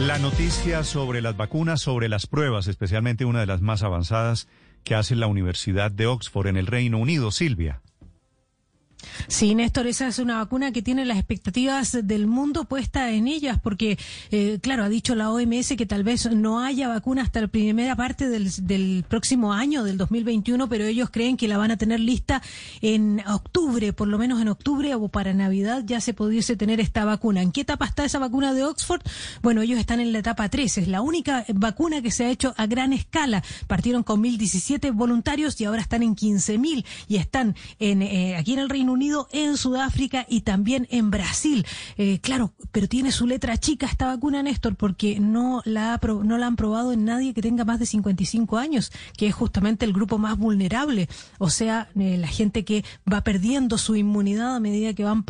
La 0.00 0.18
noticia 0.18 0.82
sobre 0.84 1.22
las 1.22 1.36
vacunas, 1.36 1.80
sobre 1.80 2.08
las 2.08 2.26
pruebas, 2.26 2.66
especialmente 2.66 3.24
una 3.24 3.40
de 3.40 3.46
las 3.46 3.60
más 3.60 3.82
avanzadas 3.82 4.48
que 4.84 4.94
hace 4.94 5.14
la 5.14 5.26
Universidad 5.26 5.90
de 5.90 6.06
Oxford 6.06 6.48
en 6.48 6.56
el 6.56 6.66
Reino 6.66 6.98
Unido, 6.98 7.30
Silvia. 7.30 7.82
Sí, 9.28 9.54
Néstor, 9.54 9.86
esa 9.86 10.08
es 10.08 10.18
una 10.18 10.38
vacuna 10.38 10.72
que 10.72 10.82
tiene 10.82 11.04
las 11.04 11.18
expectativas 11.18 11.98
del 12.02 12.26
mundo 12.26 12.64
puesta 12.64 13.10
en 13.10 13.28
ellas, 13.28 13.58
porque, 13.62 13.98
eh, 14.30 14.58
claro, 14.60 14.84
ha 14.84 14.88
dicho 14.88 15.14
la 15.14 15.30
OMS 15.30 15.76
que 15.76 15.86
tal 15.86 16.04
vez 16.04 16.30
no 16.30 16.60
haya 16.60 16.88
vacuna 16.88 17.22
hasta 17.22 17.40
la 17.40 17.48
primera 17.48 17.96
parte 17.96 18.28
del, 18.28 19.04
próximo 19.08 19.52
año, 19.52 19.84
del 19.84 19.96
2021, 19.96 20.68
pero 20.68 20.84
ellos 20.84 21.10
creen 21.10 21.36
que 21.36 21.48
la 21.48 21.58
van 21.58 21.70
a 21.70 21.76
tener 21.76 22.00
lista 22.00 22.42
en 22.80 23.22
octubre, 23.26 23.92
por 23.92 24.08
lo 24.08 24.18
menos 24.18 24.40
en 24.40 24.48
octubre 24.48 24.94
o 24.94 25.08
para 25.08 25.34
Navidad 25.34 25.82
ya 25.84 26.00
se 26.00 26.14
pudiese 26.14 26.56
tener 26.56 26.80
esta 26.80 27.04
vacuna. 27.04 27.42
¿En 27.42 27.52
qué 27.52 27.62
etapa 27.62 27.86
está 27.86 28.04
esa 28.04 28.18
vacuna 28.18 28.54
de 28.54 28.64
Oxford? 28.64 29.02
Bueno, 29.42 29.62
ellos 29.62 29.78
están 29.78 30.00
en 30.00 30.12
la 30.12 30.18
etapa 30.18 30.48
3, 30.48 30.78
es 30.78 30.88
la 30.88 31.00
única 31.00 31.44
vacuna 31.54 32.02
que 32.02 32.10
se 32.10 32.24
ha 32.24 32.30
hecho 32.30 32.54
a 32.56 32.66
gran 32.66 32.92
escala. 32.92 33.42
Partieron 33.66 34.02
con 34.02 34.22
1.017 34.22 34.92
voluntarios 34.92 35.60
y 35.60 35.64
ahora 35.64 35.82
están 35.82 36.02
en 36.02 36.16
15.000 36.16 36.84
y 37.08 37.16
están 37.16 37.54
en, 37.78 38.02
eh, 38.02 38.36
aquí 38.36 38.54
en 38.54 38.60
el 38.60 38.68
Reino 38.68 38.92
Unido, 38.92 39.11
en 39.32 39.56
Sudáfrica 39.56 40.26
y 40.28 40.42
también 40.42 40.86
en 40.90 41.10
Brasil. 41.10 41.66
Eh, 41.96 42.18
claro, 42.20 42.52
pero 42.70 42.88
tiene 42.88 43.12
su 43.12 43.26
letra 43.26 43.56
chica 43.56 43.86
esta 43.86 44.06
vacuna, 44.06 44.42
Néstor, 44.42 44.76
porque 44.76 45.20
no 45.20 45.62
la, 45.64 46.00
no 46.24 46.38
la 46.38 46.46
han 46.46 46.56
probado 46.56 46.92
en 46.92 47.04
nadie 47.04 47.34
que 47.34 47.42
tenga 47.42 47.64
más 47.64 47.78
de 47.78 47.86
55 47.86 48.58
años, 48.58 48.92
que 49.16 49.26
es 49.26 49.34
justamente 49.34 49.84
el 49.84 49.92
grupo 49.92 50.18
más 50.18 50.38
vulnerable. 50.38 51.08
O 51.38 51.50
sea, 51.50 51.88
eh, 51.96 52.16
la 52.18 52.28
gente 52.28 52.64
que 52.64 52.84
va 53.10 53.22
perdiendo 53.22 53.78
su 53.78 53.96
inmunidad 53.96 54.56
a 54.56 54.60
medida 54.60 54.94
que 54.94 55.04
van, 55.04 55.24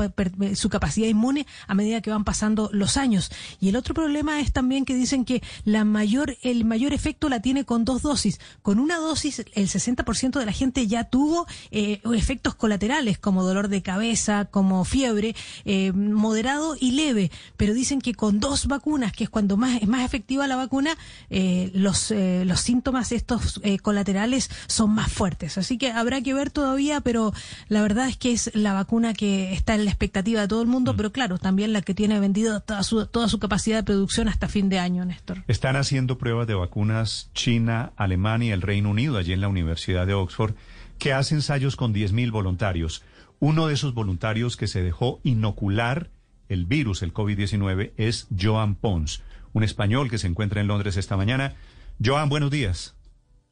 su 0.54 0.68
capacidad 0.68 1.09
inmune 1.09 1.46
a 1.66 1.74
medida 1.74 2.01
que 2.01 2.10
van 2.10 2.24
pasando 2.24 2.70
los 2.73 2.96
años. 2.96 3.30
Y 3.60 3.68
el 3.68 3.76
otro 3.76 3.95
problema 3.95 4.40
es 4.40 4.52
también 4.52 4.84
que 4.84 4.95
dicen 4.95 5.24
que 5.24 5.42
la 5.64 5.84
mayor, 5.84 6.37
el 6.42 6.64
mayor 6.64 6.92
efecto 6.92 7.28
la 7.28 7.40
tiene 7.40 7.64
con 7.64 7.84
dos 7.84 8.02
dosis. 8.02 8.40
Con 8.62 8.79
una 8.79 8.98
dosis, 8.98 9.40
el 9.40 9.68
60% 9.68 10.38
de 10.38 10.46
la 10.46 10.52
gente 10.52 10.87
ya 10.87 11.04
tuvo 11.04 11.46
eh, 11.70 12.01
efectos 12.14 12.54
colaterales 12.54 13.18
como 13.18 13.42
dolor 13.42 13.62
de 13.68 13.82
cabeza, 13.82 14.46
como 14.46 14.85
fiebre, 14.85 15.35
eh, 15.65 15.93
moderado 15.93 16.77
y 16.79 16.93
leve. 16.93 17.30
Pero 17.57 17.74
dicen 17.74 18.01
que 18.01 18.15
con 18.15 18.41
dos 18.41 18.66
vacunas, 18.66 19.13
que 19.13 19.24
es 19.24 19.30
cuando 19.30 19.57
más 19.57 19.82
es 19.82 19.88
más 19.88 20.04
efectiva 20.04 20.46
la 20.46 20.57
vacuna, 20.57 20.96
eh, 21.30 21.71
los, 21.74 22.10
eh, 22.10 22.45
los 22.46 22.60
síntomas 22.60 23.13
estos 23.13 23.60
colaterales 23.82 24.51
son 24.66 24.95
más 24.95 25.13
fuertes. 25.13 25.59
Así 25.59 25.79
que 25.79 25.91
habrá 25.91 26.21
que 26.21 26.35
ver 26.35 26.51
todavía, 26.51 27.01
pero 27.01 27.32
la 27.69 27.82
verdad 27.82 28.09
es 28.09 28.16
que 28.16 28.32
es 28.32 28.51
la 28.54 28.73
vacuna 28.73 29.15
que 29.15 29.52
está 29.52 29.74
en 29.74 29.85
la 29.85 29.91
expectativa 29.91 30.43
de 30.43 30.49
todo 30.49 30.63
el 30.63 30.69
mundo, 30.69 30.93
mm. 30.93 30.97
pero 30.97 31.13
claro, 31.13 31.38
también 31.38 31.73
la 31.73 31.82
que 31.82 31.95
tiene 31.95 32.21
vendido 32.21 32.60
toda 32.60 32.82
su, 32.82 33.07
toda 33.07 33.29
su 33.29 33.38
capacidad 33.38 33.79
de 33.79 33.82
producción 33.82 34.29
hasta 34.29 34.49
fin 34.49 34.69
de 34.69 34.79
año, 34.79 35.04
Néstor. 35.04 35.45
Están 35.49 35.76
haciendo 35.76 36.19
pruebas 36.19 36.47
de 36.47 36.54
vacunas 36.54 37.30
China, 37.35 37.93
Alemania 37.97 38.51
y 38.51 38.52
el 38.52 38.63
Reino 38.63 38.91
Unido, 38.91 39.19
allí 39.19 39.32
en 39.32 39.41
la 39.41 39.49
Universidad 39.49 40.07
de 40.07 40.15
Oxford, 40.15 40.54
que 40.99 41.13
hace 41.13 41.35
ensayos 41.35 41.76
con 41.76 41.95
10.000 41.95 42.30
voluntarios. 42.30 43.02
Uno 43.43 43.66
de 43.66 43.74
esos 43.74 43.93
voluntarios 43.93 44.57
que 44.57 44.68
se 44.68 44.85
dejó 44.85 45.18
inocular 45.24 46.10
el 46.48 46.65
virus, 46.65 47.02
el 47.02 47.12
COVID-19, 47.12 47.90
es 47.96 48.29
Joan 48.40 48.76
Pons, 48.76 49.24
un 49.52 49.65
español 49.65 50.09
que 50.09 50.18
se 50.18 50.29
encuentra 50.29 50.60
en 50.60 50.68
Londres 50.68 50.96
esta 50.96 51.16
mañana. 51.16 51.57
Joan, 52.01 52.29
buenos 52.29 52.52
días. 52.52 52.95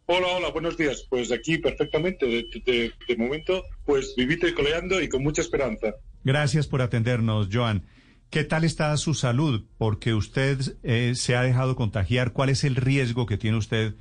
Hola, 0.06 0.28
hola, 0.28 0.50
buenos 0.50 0.76
días. 0.76 1.04
Pues 1.10 1.32
aquí 1.32 1.58
perfectamente, 1.58 2.24
de, 2.24 3.16
momento, 3.18 3.64
pues 3.84 4.14
vivito 4.16 4.46
y 4.46 4.54
coleando 4.54 5.02
y 5.02 5.08
con 5.08 5.24
mucha 5.24 5.42
esperanza. 5.42 5.96
Gracias 6.22 6.68
por 6.68 6.82
atendernos, 6.82 7.48
Joan. 7.50 7.82
¿Qué 8.30 8.44
tal 8.44 8.62
está 8.62 8.96
su 8.96 9.14
salud? 9.14 9.64
Porque 9.76 10.14
usted 10.14 10.60
eh, 10.84 11.16
se 11.16 11.34
ha 11.34 11.42
dejado 11.42 11.74
contagiar. 11.74 12.32
¿Cuál 12.32 12.50
es 12.50 12.62
el 12.62 12.76
riesgo 12.76 13.26
que 13.26 13.38
tiene 13.38 13.58
usted 13.58 13.96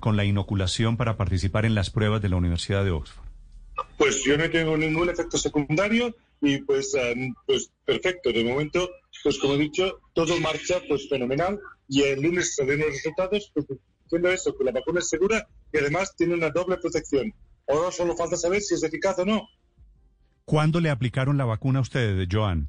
con 0.00 0.16
la 0.16 0.24
inoculación 0.24 0.96
para 0.96 1.16
participar 1.16 1.66
en 1.66 1.76
las 1.76 1.90
pruebas 1.90 2.20
de 2.20 2.30
la 2.30 2.36
Universidad 2.36 2.84
de 2.84 2.90
Oxford? 2.90 3.23
Pues 3.96 4.24
yo 4.24 4.36
no 4.36 4.50
tengo 4.50 4.76
ningún 4.76 5.08
efecto 5.08 5.38
secundario 5.38 6.14
y 6.40 6.58
pues, 6.58 6.94
ah, 6.96 7.14
pues 7.46 7.70
perfecto. 7.84 8.32
De 8.32 8.44
momento, 8.44 8.88
pues 9.22 9.38
como 9.38 9.54
he 9.54 9.58
dicho, 9.58 10.00
todo 10.12 10.38
marcha 10.40 10.80
pues 10.88 11.08
fenomenal 11.08 11.60
y 11.88 12.02
el 12.02 12.20
lunes 12.20 12.54
salen 12.54 12.80
los 12.80 12.88
resultados 12.88 13.50
pues, 13.54 13.66
diciendo 14.04 14.30
eso, 14.30 14.56
que 14.56 14.64
la 14.64 14.72
vacuna 14.72 15.00
es 15.00 15.08
segura 15.08 15.46
y 15.72 15.78
además 15.78 16.14
tiene 16.16 16.34
una 16.34 16.50
doble 16.50 16.76
protección. 16.78 17.32
Ahora 17.68 17.90
solo 17.90 18.16
falta 18.16 18.36
saber 18.36 18.60
si 18.60 18.74
es 18.74 18.82
eficaz 18.82 19.18
o 19.20 19.24
no. 19.24 19.48
¿Cuándo 20.44 20.80
le 20.80 20.90
aplicaron 20.90 21.38
la 21.38 21.46
vacuna 21.46 21.78
a 21.78 21.82
ustedes, 21.82 22.28
Joan? 22.30 22.68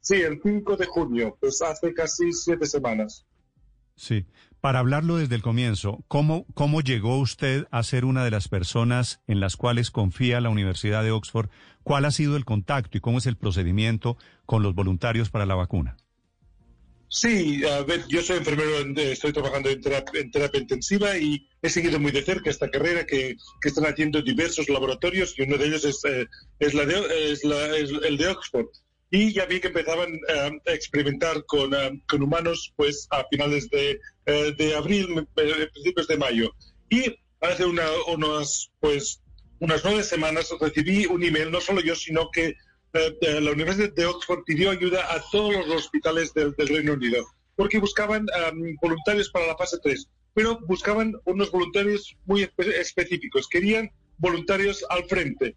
Sí, 0.00 0.16
el 0.16 0.40
5 0.42 0.76
de 0.76 0.86
junio, 0.86 1.36
pues 1.40 1.60
hace 1.62 1.92
casi 1.94 2.32
siete 2.32 2.66
semanas. 2.66 3.26
Sí. 3.98 4.26
Para 4.60 4.78
hablarlo 4.78 5.16
desde 5.16 5.34
el 5.34 5.42
comienzo, 5.42 6.04
¿cómo, 6.08 6.46
¿cómo 6.54 6.80
llegó 6.80 7.18
usted 7.18 7.66
a 7.70 7.82
ser 7.82 8.04
una 8.04 8.24
de 8.24 8.30
las 8.30 8.48
personas 8.48 9.20
en 9.26 9.40
las 9.40 9.56
cuales 9.56 9.90
confía 9.90 10.40
la 10.40 10.50
Universidad 10.50 11.02
de 11.02 11.10
Oxford? 11.10 11.50
¿Cuál 11.82 12.04
ha 12.04 12.12
sido 12.12 12.36
el 12.36 12.44
contacto 12.44 12.96
y 12.96 13.00
cómo 13.00 13.18
es 13.18 13.26
el 13.26 13.36
procedimiento 13.36 14.16
con 14.46 14.62
los 14.62 14.74
voluntarios 14.74 15.30
para 15.30 15.46
la 15.46 15.56
vacuna? 15.56 15.96
Sí, 17.08 17.64
a 17.64 17.82
ver, 17.82 18.04
yo 18.08 18.22
soy 18.22 18.38
enfermero, 18.38 18.70
estoy 19.00 19.32
trabajando 19.32 19.68
en 19.68 19.80
terapia, 19.80 20.60
intensiva 20.60 21.16
y 21.16 21.48
he 21.62 21.70
seguido 21.70 21.98
muy 21.98 22.12
de 22.12 22.22
cerca 22.22 22.50
esta 22.50 22.70
carrera 22.70 23.04
que, 23.04 23.36
están 23.64 23.86
haciendo 23.86 24.22
diversos 24.22 24.68
laboratorios 24.68 25.34
y 25.38 25.42
uno 25.42 25.56
de 25.56 25.66
ellos 25.66 25.84
es, 25.84 26.04
eh, 26.04 26.26
es, 26.58 26.74
la 26.74 26.82
es, 26.82 27.44
la, 27.44 27.76
es 27.76 27.90
el 27.90 28.16
de 28.16 28.28
Oxford 28.28 28.66
y 29.10 29.32
ya 29.32 29.46
vi 29.46 29.60
que 29.60 29.68
empezaban 29.68 30.14
eh, 30.14 30.60
a 30.66 30.72
experimentar 30.72 31.44
con, 31.46 31.72
eh, 31.74 32.02
con, 32.06 32.22
humanos 32.22 32.72
pues 32.76 33.06
a 33.10 33.24
finales 33.30 33.68
de, 33.70 33.98
eh, 34.26 34.54
de 34.56 34.76
abril, 34.76 35.26
principios 35.34 36.08
de 36.08 36.18
mayo. 36.18 36.54
Y 36.90 37.16
hace 37.40 37.64
una, 37.64 37.86
unas, 38.08 38.70
pues, 38.80 39.22
unas 39.60 39.82
nueve 39.84 40.02
semanas 40.02 40.52
recibí 40.60 41.06
un 41.06 41.22
email, 41.22 41.50
no 41.50 41.60
solo 41.60 41.80
yo, 41.80 41.94
sino 41.94 42.30
que 42.30 42.54
la 43.20 43.50
Universidad 43.52 43.92
de 43.92 44.06
Oxford 44.06 44.42
pidió 44.44 44.70
ayuda 44.70 45.14
a 45.14 45.22
todos 45.30 45.54
los 45.54 45.84
hospitales 45.84 46.32
del, 46.32 46.54
Reino 46.56 46.94
Unido, 46.94 47.24
porque 47.54 47.78
buscaban 47.78 48.26
voluntarios 48.80 49.28
para 49.30 49.46
la 49.46 49.56
fase 49.56 49.76
3, 49.82 50.08
pero 50.32 50.58
buscaban 50.66 51.14
unos 51.26 51.50
voluntarios 51.50 52.16
muy 52.24 52.48
específicos, 52.56 53.46
querían 53.48 53.90
voluntarios 54.16 54.84
al 54.88 55.04
frente, 55.04 55.54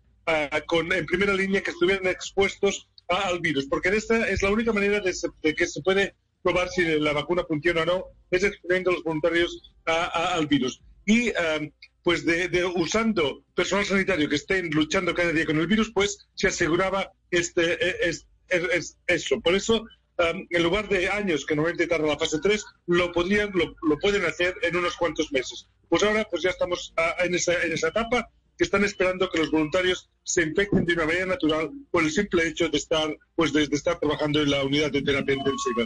con, 0.68 0.92
en 0.92 1.06
primera 1.06 1.34
línea 1.34 1.64
que 1.64 1.72
estuvieran 1.72 2.08
expuestos 2.08 2.90
al 3.12 3.40
virus, 3.40 3.68
porque 3.68 3.90
esta 3.90 4.28
es 4.28 4.42
la 4.42 4.52
única 4.52 4.74
manera 4.74 5.00
de, 5.00 5.56
que 5.56 5.68
se 5.68 5.82
puede 5.82 6.16
probar 6.44 6.70
si 6.70 6.84
la 7.00 7.14
vacuna 7.14 7.44
funciona 7.44 7.84
o 7.84 7.86
no, 7.86 8.06
es 8.32 8.44
exponiendo 8.44 8.92
a 8.92 8.94
los 8.94 9.04
voluntarios 9.04 9.74
al 9.86 10.48
virus. 10.48 10.82
Y 11.06 11.30
um, 11.30 11.72
pues 12.04 12.26
de, 12.26 12.66
usando 12.76 13.44
personal 13.54 13.86
sanitario 13.86 14.30
que 14.30 14.36
estén 14.36 14.70
luchando 14.72 15.14
cada 15.14 15.32
día 15.32 15.46
con 15.46 15.60
el 15.60 15.68
virus, 15.68 15.92
pues 15.94 16.28
se 16.34 16.48
aseguraba 16.48 17.12
este, 17.30 17.74
e, 17.74 18.10
es, 18.10 18.28
es, 18.50 18.98
eso. 19.08 19.40
Por 19.42 19.56
eso, 19.56 19.82
um, 19.82 20.48
en 20.50 20.64
lugar 20.64 20.90
de 20.90 21.10
años 21.10 21.46
que 21.46 21.56
normalmente 21.56 21.88
tarda 21.88 22.08
la 22.08 22.18
fase 22.18 22.40
3, 22.42 22.64
lo, 22.88 23.12
podrían, 23.12 23.52
lo, 23.54 23.76
lo, 23.88 23.98
pueden 24.00 24.26
hacer 24.26 24.56
en 24.64 24.76
unos 24.76 24.96
cuantos 24.98 25.32
meses. 25.32 25.68
Pues 25.90 26.04
ahora 26.04 26.28
pues 26.30 26.42
ya 26.44 26.50
estamos 26.50 26.94
en, 27.20 27.36
esa, 27.36 27.62
en 27.64 27.74
esa 27.74 27.90
etapa 27.90 28.30
que 28.62 28.66
están 28.66 28.84
esperando 28.84 29.28
que 29.28 29.40
los 29.40 29.50
voluntarios 29.50 30.08
se 30.22 30.44
infecten 30.44 30.86
de 30.86 30.94
una 30.94 31.08
manera 31.08 31.26
natural 31.26 31.72
por 31.90 32.04
el 32.04 32.12
simple 32.12 32.48
hecho 32.48 32.70
de 32.70 32.78
estar, 32.78 33.10
pues, 33.34 33.52
de, 33.54 33.64
estar 33.64 34.00
trabajando 34.00 34.40
en 34.40 34.52
la 34.52 34.64
unidad 34.64 34.92
de 34.92 35.02
terapia 35.02 35.34
intensiva. 35.34 35.84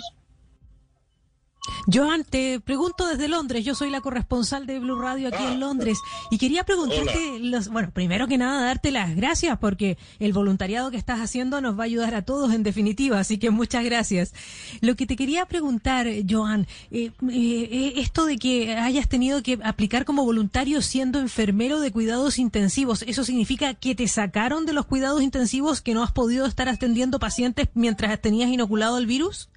Joan, 1.92 2.24
te 2.24 2.60
pregunto 2.60 3.08
desde 3.08 3.28
Londres. 3.28 3.64
Yo 3.66 3.76
soy 3.76 3.90
la 3.90 4.02
corresponsal 4.02 4.66
de 4.66 4.80
Blue 4.80 5.00
Radio 5.00 5.28
aquí 5.28 5.44
en 5.44 5.54
ah. 5.54 5.58
Londres. 5.58 6.00
Y 6.32 6.38
quería 6.38 6.64
preguntarte, 6.64 7.40
los, 7.40 7.70
bueno, 7.70 7.92
primero 7.92 8.28
que 8.28 8.38
nada, 8.38 8.66
darte 8.66 8.92
las 8.92 9.16
gracias 9.16 9.58
porque 9.60 9.98
el 10.20 10.34
voluntariado 10.34 10.92
que 10.92 10.98
estás 10.98 11.20
haciendo 11.20 11.62
nos 11.62 11.78
va 11.78 11.84
a 11.84 11.86
ayudar 11.86 12.16
a 12.16 12.24
todos 12.24 12.54
en 12.54 12.64
definitiva. 12.64 13.20
Así 13.20 13.38
que 13.38 13.50
muchas 13.50 13.84
gracias. 13.84 14.34
Lo 14.82 14.96
que 14.96 15.06
te 15.06 15.16
quería 15.16 15.46
preguntar, 15.46 16.08
Joan, 16.30 16.68
eh, 16.92 17.12
eh, 17.30 17.94
esto 17.98 18.26
de 18.26 18.38
que 18.38 18.76
hayas 18.76 19.08
tenido 19.08 19.42
que 19.44 19.60
aplicar 19.64 20.06
como 20.06 20.26
voluntario 20.26 20.82
siendo 20.82 21.20
enfermero 21.20 21.80
de 21.80 21.92
cuidados 21.92 22.40
intensivos, 22.40 23.04
¿eso 23.04 23.24
significa 23.24 23.74
que 23.74 23.96
te 23.96 24.08
sacaron 24.08 24.66
de 24.66 24.74
los 24.74 24.86
cuidados 24.86 25.22
intensivos 25.22 25.82
que 25.82 25.94
no 25.94 26.04
has 26.04 26.12
podido 26.12 26.46
estar 26.46 26.70
atendiendo 26.70 27.20
pacientes 27.20 27.70
mientras 27.74 28.20
tenías 28.22 28.50
inoculado 28.50 28.98
el 28.98 29.06
virus? 29.06 29.50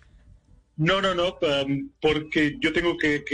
No, 0.78 1.02
no, 1.02 1.12
no, 1.12 1.36
um, 1.42 1.90
porque 2.00 2.56
yo 2.60 2.72
tengo 2.72 2.96
que, 2.96 3.25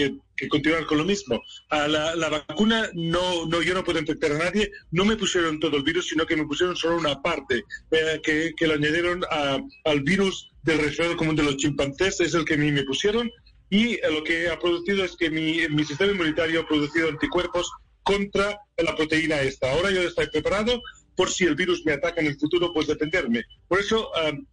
continuar 0.48 0.86
con 0.86 0.98
lo 0.98 1.04
mismo. 1.04 1.42
La, 1.70 2.28
vacuna, 2.30 2.88
no, 2.94 3.46
no, 3.46 3.60
yo 3.60 3.74
no 3.74 3.84
puedo 3.84 3.98
infectar 3.98 4.32
a 4.32 4.38
nadie. 4.38 4.70
No 4.90 5.04
me 5.04 5.16
pusieron 5.16 5.60
todo 5.60 5.76
el 5.76 5.82
virus, 5.82 6.08
sino 6.08 6.24
que 6.24 6.36
me 6.36 6.46
pusieron 6.46 6.74
solo 6.74 6.96
una 6.96 7.20
parte, 7.20 7.62
eh, 7.90 8.20
que, 8.22 8.54
que 8.56 8.66
lo 8.66 8.74
añadieron 8.74 9.22
al 9.30 10.00
virus 10.00 10.50
del 10.62 10.78
resfriado 10.78 11.16
común 11.18 11.36
de 11.36 11.42
los 11.42 11.58
chimpancés, 11.58 12.18
es 12.20 12.32
el 12.32 12.46
que 12.46 12.54
a 12.54 12.58
mí 12.58 12.72
me 12.72 12.84
pusieron. 12.84 13.30
Y 13.68 13.94
eh, 13.94 14.00
lo 14.10 14.24
que 14.24 14.48
ha 14.48 14.58
producido 14.58 15.04
es 15.04 15.14
que 15.14 15.28
mi, 15.28 15.68
mi 15.68 15.84
sistema 15.84 16.12
inmunitario 16.12 16.62
ha 16.62 16.66
producido 16.66 17.10
anticuerpos 17.10 17.70
contra 18.02 18.58
la 18.78 18.96
proteína 18.96 19.42
esta. 19.42 19.70
Ahora 19.70 19.90
yo 19.90 20.00
estoy 20.00 20.28
preparado 20.28 20.82
por 21.14 21.30
si 21.30 21.44
el 21.44 21.54
virus 21.54 21.84
me 21.84 21.92
ataca 21.92 22.20
en 22.20 22.28
el 22.28 22.38
futuro, 22.38 22.72
pues 22.72 22.86
defenderme. 22.86 23.44
Por 23.68 23.80
eso, 23.80 24.10
um, 24.28 24.46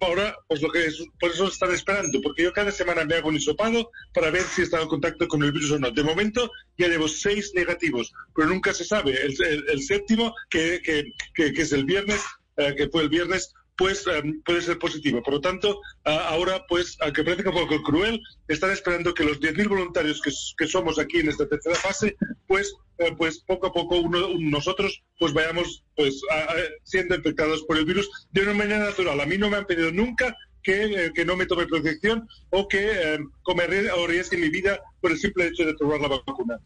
ahora, 0.00 0.36
pues 0.48 0.62
lo 0.62 0.70
que 0.70 0.86
es, 0.86 1.02
por 1.20 1.30
eso 1.30 1.48
están 1.48 1.72
esperando, 1.72 2.20
porque 2.20 2.42
yo 2.42 2.52
cada 2.52 2.72
semana 2.72 3.04
me 3.04 3.14
hago 3.14 3.28
un 3.28 3.36
hisopado 3.36 3.90
para 4.12 4.30
ver 4.30 4.42
si 4.42 4.60
he 4.60 4.64
estado 4.64 4.84
en 4.84 4.88
contacto 4.88 5.28
con 5.28 5.42
el 5.42 5.52
virus 5.52 5.72
o 5.72 5.78
no. 5.78 5.90
De 5.90 6.02
momento 6.02 6.50
ya 6.76 6.88
llevo 6.88 7.08
seis 7.08 7.52
negativos, 7.54 8.12
pero 8.34 8.48
nunca 8.48 8.72
se 8.74 8.84
sabe. 8.84 9.16
El, 9.22 9.82
séptimo, 9.82 10.34
que, 10.50 10.80
que, 10.82 11.52
que, 11.52 11.62
es 11.62 11.72
el 11.72 11.84
viernes, 11.84 12.22
que 12.56 12.88
fue 12.88 13.02
el 13.02 13.08
viernes, 13.08 13.54
pues 13.76 14.06
em, 14.06 14.42
puede 14.42 14.62
ser 14.62 14.78
positivo. 14.78 15.22
Por 15.22 15.34
lo 15.34 15.40
tanto, 15.40 15.80
ahora, 16.04 16.64
pues, 16.68 16.96
aunque 17.00 17.24
parece 17.24 17.48
un 17.48 17.54
poco 17.54 17.82
cruel, 17.82 18.20
están 18.48 18.70
esperando 18.70 19.14
que 19.14 19.24
los 19.24 19.40
10.000 19.40 19.68
voluntarios 19.68 20.20
que, 20.22 20.66
somos 20.66 20.98
aquí 20.98 21.18
en 21.18 21.28
esta 21.28 21.48
tercera 21.48 21.76
fase, 21.76 22.16
pues, 22.46 22.74
eh, 22.98 23.12
pues 23.16 23.40
poco 23.40 23.66
a 23.66 23.72
poco 23.72 23.96
uno, 23.96 24.28
nosotros 24.38 25.02
pues 25.18 25.32
vayamos 25.32 25.84
pues 25.96 26.20
siendo 26.84 27.16
infectados 27.16 27.64
por 27.64 27.76
el 27.76 27.84
virus 27.84 28.08
de 28.30 28.42
una 28.42 28.54
manera 28.54 28.78
natural. 28.84 29.20
A 29.20 29.26
mí 29.26 29.36
no 29.36 29.50
me 29.50 29.56
han 29.56 29.66
pedido 29.66 29.90
nunca 29.90 30.36
que, 30.64 31.12
eh, 31.14 31.24
no 31.24 31.36
me 31.36 31.46
tome 31.46 31.66
protección 31.66 32.26
o 32.50 32.66
que 32.66 33.14
eh, 33.14 33.18
o 33.44 34.04
arriesgue 34.04 34.36
mi 34.36 34.48
vida 34.48 34.80
por 35.00 35.12
el 35.12 35.18
simple 35.18 35.46
hecho 35.46 35.64
de 35.64 35.74
tomar 35.74 36.00
la 36.00 36.08
vacuna. 36.08 36.58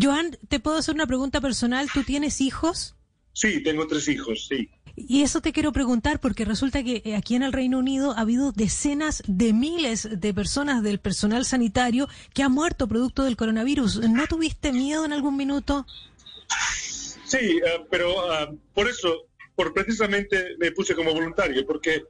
Joan, 0.00 0.36
¿te 0.48 0.60
puedo 0.60 0.76
hacer 0.76 0.94
una 0.94 1.06
pregunta 1.06 1.40
personal? 1.40 1.88
¿Tú 1.92 2.04
tienes 2.04 2.40
hijos? 2.40 2.94
Sí, 3.38 3.62
tengo 3.62 3.86
tres 3.86 4.08
hijos, 4.08 4.48
sí. 4.48 4.68
Y 4.96 5.22
eso 5.22 5.40
te 5.40 5.52
quiero 5.52 5.70
preguntar 5.70 6.18
porque 6.18 6.44
resulta 6.44 6.82
que 6.82 7.02
eh, 7.04 7.14
aquí 7.14 7.36
en 7.36 7.44
el 7.44 7.52
Reino 7.52 7.78
Unido 7.78 8.10
ha 8.16 8.22
habido 8.22 8.50
decenas 8.50 9.22
de 9.28 9.52
miles 9.52 10.08
de 10.10 10.34
personas 10.34 10.82
del 10.82 10.98
personal 10.98 11.44
sanitario 11.44 12.08
que 12.34 12.42
han 12.42 12.50
muerto 12.50 12.88
producto 12.88 13.22
del 13.22 13.36
coronavirus. 13.36 14.00
¿No 14.10 14.26
tuviste 14.26 14.72
miedo 14.72 15.04
en 15.04 15.12
algún 15.12 15.36
minuto? 15.36 15.86
Sí, 17.26 17.60
eh, 17.64 17.86
pero 17.88 18.10
eh, 18.10 18.58
por 18.74 18.88
eso, 18.88 19.28
por 19.54 19.72
precisamente 19.72 20.56
me 20.58 20.72
puse 20.72 20.96
como 20.96 21.14
voluntario, 21.14 21.64
porque 21.64 22.02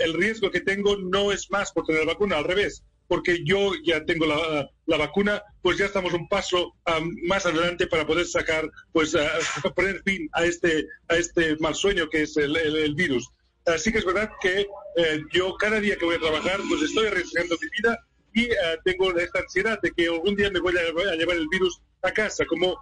el 0.00 0.14
riesgo 0.14 0.50
que 0.50 0.62
tengo 0.62 0.96
no 0.96 1.30
es 1.30 1.48
más 1.50 1.70
por 1.70 1.86
tener 1.86 2.04
vacuna, 2.04 2.38
al 2.38 2.44
revés 2.44 2.82
porque 3.10 3.42
yo 3.44 3.72
ya 3.82 4.04
tengo 4.04 4.24
la, 4.24 4.96
vacuna, 4.96 5.42
pues 5.62 5.78
ya 5.78 5.86
estamos 5.86 6.12
un 6.12 6.28
paso 6.28 6.76
más 7.24 7.44
adelante 7.44 7.88
para 7.88 8.06
poder 8.06 8.24
sacar, 8.24 8.70
pues 8.92 9.16
poner 9.74 10.00
fin 10.04 10.28
a 10.32 10.44
este, 10.44 10.86
a 11.08 11.16
este 11.16 11.56
mal 11.56 11.74
sueño 11.74 12.08
que 12.08 12.22
es 12.22 12.36
el, 12.36 12.94
virus. 12.94 13.28
Así 13.66 13.90
que 13.90 13.98
es 13.98 14.04
verdad 14.04 14.30
que 14.40 14.60
eh, 14.96 15.20
yo 15.32 15.56
cada 15.56 15.80
día 15.80 15.96
que 15.96 16.04
voy 16.04 16.14
a 16.14 16.20
trabajar, 16.20 16.60
pues 16.68 16.82
estoy 16.82 17.08
arriesgando 17.08 17.56
mi 17.60 17.68
vida 17.82 17.98
y 18.32 18.44
eh, 18.44 18.78
tengo 18.84 19.10
esta 19.18 19.40
ansiedad 19.40 19.80
de 19.82 19.90
que 19.90 20.06
algún 20.06 20.36
día 20.36 20.48
me 20.52 20.60
voy 20.60 20.74
a, 20.76 21.16
llevar 21.16 21.36
el 21.36 21.48
virus 21.48 21.82
a 22.02 22.12
casa, 22.12 22.44
como 22.46 22.78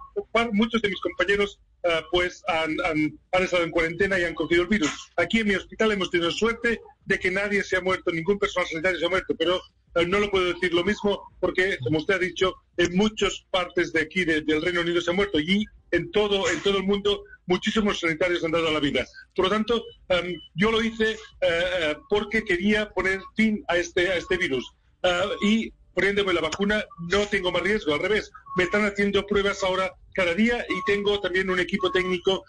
muchos 0.51 0.79
de 0.83 0.89
mis 0.89 1.01
compañeros 1.01 1.59
eh, 1.85 2.01
pues 2.11 2.43
han, 2.47 2.77
han, 2.85 3.43
estado 3.43 3.63
en 3.63 3.71
cuarentena 3.71 4.19
y 4.19 4.25
han 4.25 4.35
cogido 4.35 4.61
el 4.61 4.67
virus. 4.67 4.91
Aquí 5.15 5.39
en 5.39 5.47
mi 5.47 5.55
hospital 5.55 5.91
hemos 5.91 6.11
tenido 6.11 6.29
suerte 6.29 6.79
de 7.05 7.19
que 7.19 7.31
nadie 7.31 7.63
se 7.63 7.77
ha 7.77 7.81
muerto, 7.81 8.11
ningún 8.11 8.37
personal 8.37 8.69
sanitario 8.69 8.99
se 8.99 9.05
ha 9.07 9.09
muerto, 9.09 9.35
pero 9.35 9.59
no 10.07 10.19
lo 10.19 10.31
puedo 10.31 10.53
decir 10.53 10.73
lo 10.73 10.83
mismo 10.83 11.21
porque, 11.39 11.77
como 11.83 11.99
usted 11.99 12.15
ha 12.15 12.19
dicho, 12.19 12.55
en 12.77 12.95
muchas 12.95 13.45
partes 13.51 13.91
de 13.93 14.01
aquí 14.01 14.25
del 14.25 14.61
Reino 14.61 14.81
Unido 14.81 15.01
se 15.01 15.11
ha 15.11 15.13
muerto 15.13 15.39
y 15.39 15.65
en 15.91 16.11
todo, 16.11 16.49
en 16.49 16.61
todo 16.61 16.77
el 16.77 16.83
mundo 16.83 17.23
muchísimos 17.47 17.99
sanitarios 17.99 18.43
han 18.43 18.51
dado 18.51 18.71
la 18.71 18.79
vida. 18.79 19.05
Por 19.35 19.45
lo 19.45 19.51
tanto, 19.51 19.83
em, 20.09 20.35
yo 20.53 20.71
lo 20.71 20.81
hice 20.83 21.17
eh, 21.41 21.95
porque 22.09 22.43
quería 22.43 22.89
poner 22.89 23.19
fin 23.35 23.63
a 23.67 23.77
este, 23.77 24.09
a 24.09 24.15
este 24.15 24.37
virus. 24.37 24.65
y 25.41 25.71
poniéndome 25.93 26.33
la 26.33 26.41
vacuna 26.41 26.83
no 27.09 27.25
tengo 27.27 27.51
más 27.51 27.61
riesgo, 27.61 27.93
al 27.93 28.01
revés, 28.01 28.31
me 28.57 28.65
están 28.65 28.85
haciendo 28.85 29.25
pruebas 29.25 29.63
ahora 29.63 29.93
cada 30.13 30.33
día 30.33 30.65
y 30.69 30.75
tengo 30.85 31.21
también 31.21 31.49
un 31.49 31.59
equipo 31.59 31.89
técnico 31.91 32.43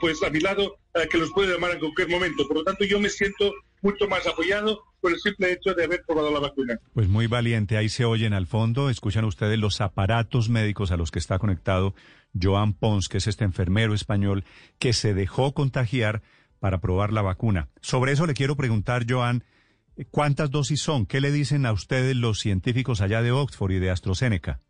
pues 0.00 0.22
a 0.22 0.30
mi 0.30 0.38
lado 0.38 0.78
que 1.10 1.18
los 1.18 1.32
puede 1.32 1.52
llamar 1.52 1.72
en 1.72 1.80
cualquier 1.80 2.08
momento. 2.08 2.46
Por 2.46 2.58
lo 2.58 2.64
tanto, 2.64 2.84
yo 2.84 3.00
me 3.00 3.10
siento 3.10 3.52
mucho 3.82 4.08
más 4.08 4.26
apoyado 4.26 4.82
por 5.06 5.12
el 5.12 5.20
simple 5.20 5.52
hecho 5.52 5.72
de 5.72 5.84
haber 5.84 6.02
probado 6.04 6.32
la 6.32 6.40
vacuna. 6.40 6.80
Pues 6.92 7.06
muy 7.06 7.28
valiente, 7.28 7.76
ahí 7.76 7.88
se 7.88 8.04
oyen 8.04 8.32
al 8.32 8.48
fondo, 8.48 8.90
escuchan 8.90 9.24
ustedes 9.24 9.56
los 9.56 9.80
aparatos 9.80 10.48
médicos 10.48 10.90
a 10.90 10.96
los 10.96 11.12
que 11.12 11.20
está 11.20 11.38
conectado 11.38 11.94
Joan 12.34 12.72
Pons, 12.72 13.06
que 13.06 13.18
es 13.18 13.28
este 13.28 13.44
enfermero 13.44 13.94
español 13.94 14.44
que 14.80 14.92
se 14.92 15.14
dejó 15.14 15.54
contagiar 15.54 16.22
para 16.58 16.80
probar 16.80 17.12
la 17.12 17.22
vacuna. 17.22 17.68
Sobre 17.80 18.10
eso 18.10 18.26
le 18.26 18.34
quiero 18.34 18.56
preguntar, 18.56 19.06
Joan, 19.08 19.44
¿cuántas 20.10 20.50
dosis 20.50 20.80
son? 20.80 21.06
¿Qué 21.06 21.20
le 21.20 21.30
dicen 21.30 21.66
a 21.66 21.72
ustedes 21.72 22.16
los 22.16 22.40
científicos 22.40 23.00
allá 23.00 23.22
de 23.22 23.30
Oxford 23.30 23.70
y 23.70 23.78
de 23.78 23.90
AstraZeneca? 23.90 24.60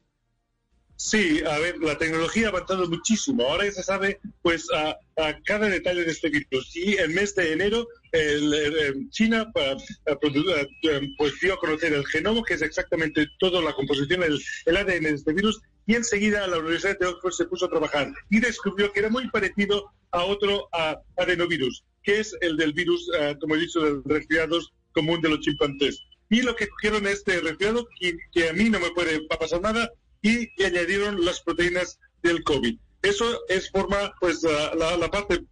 Sí, 0.97 1.43
a 1.45 1.59
ver, 1.59 1.79
la 1.79 1.99
tecnología 1.99 2.47
ha 2.47 2.51
avanzado 2.51 2.89
muchísimo. 2.89 3.45
Ahora 3.45 3.67
ya 3.67 3.73
se 3.73 3.83
sabe, 3.83 4.19
pues, 4.41 4.67
a, 4.75 4.97
cada 5.45 5.69
detalle 5.69 6.05
de 6.05 6.11
este 6.11 6.31
virus. 6.31 6.75
Y 6.75 6.97
el 6.97 7.11
mes 7.11 7.35
de 7.35 7.53
enero, 7.53 7.87
el, 8.17 9.11
China 9.11 9.51
pues 9.53 11.41
dio 11.41 11.55
a 11.55 11.59
conocer 11.59 11.93
el 11.93 12.07
genoma, 12.07 12.43
que 12.47 12.55
es 12.55 12.63
exactamente 12.63 13.27
toda 13.39 13.63
la 13.63 13.73
composición, 13.73 14.23
el, 14.23 14.77
ADN 14.77 15.03
de 15.03 15.11
este 15.11 15.33
virus, 15.33 15.61
y 15.87 15.95
enseguida 15.95 16.47
la 16.47 16.59
Universidad 16.59 16.99
de 16.99 17.07
Oxford 17.07 17.33
se 17.33 17.45
puso 17.47 17.67
a 17.67 17.71
trabajar 17.71 18.13
y 18.31 18.41
descubrió 18.41 18.93
que 18.93 19.01
era 19.01 19.11
muy 19.11 19.29
parecido 19.31 19.91
a 20.11 20.25
otro 20.25 20.69
adenovirus, 21.17 21.85
que 22.03 22.21
es 22.21 22.37
el 22.41 22.57
del 22.57 22.73
virus, 22.73 23.09
como 23.41 23.55
he 23.55 23.61
dicho, 23.61 23.81
del 23.81 24.03
resfriados 24.05 24.73
común 24.93 25.21
de 25.21 25.29
los 25.29 25.41
chimpancés. 25.41 26.03
Y 26.29 26.43
lo 26.43 26.57
que 26.57 26.69
cogieron 26.69 27.07
este 27.07 27.41
resfriado, 27.41 27.87
que, 28.01 28.17
que 28.33 28.49
a 28.49 28.53
mí 28.53 28.69
no 28.69 28.81
me 28.81 28.91
puede 28.91 29.21
pasar 29.29 29.61
nada, 29.61 29.91
y, 30.23 30.65
añadieron 30.65 31.25
las 31.25 31.41
proteínas 31.41 31.99
del 32.23 32.43
COVID. 32.43 32.77
Eso 33.03 33.41
es 33.49 33.71
forma, 33.71 34.13
pues, 34.21 34.43
la, 34.43 35.11
parte 35.11 35.45